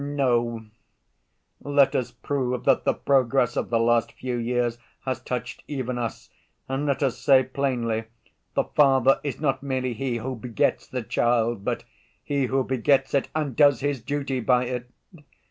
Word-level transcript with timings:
No, 0.03 0.65
let 1.61 1.95
us 1.95 2.09
prove 2.09 2.63
that 2.65 2.85
the 2.85 2.93
progress 2.95 3.55
of 3.55 3.69
the 3.69 3.77
last 3.79 4.13
few 4.13 4.35
years 4.35 4.79
has 5.05 5.19
touched 5.21 5.61
even 5.67 5.99
us, 5.99 6.31
and 6.67 6.87
let 6.87 7.03
us 7.03 7.19
say 7.19 7.43
plainly, 7.43 8.05
the 8.55 8.63
father 8.63 9.19
is 9.23 9.39
not 9.39 9.61
merely 9.61 9.93
he 9.93 10.17
who 10.17 10.35
begets 10.35 10.87
the 10.87 11.03
child, 11.03 11.63
but 11.63 11.83
he 12.23 12.45
who 12.47 12.63
begets 12.63 13.13
it 13.13 13.29
and 13.35 13.55
does 13.55 13.81
his 13.81 14.01
duty 14.01 14.39
by 14.39 14.65
it. 14.65 14.89